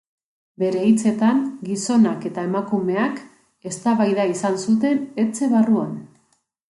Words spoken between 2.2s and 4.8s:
eta emakumeak eztabaida izan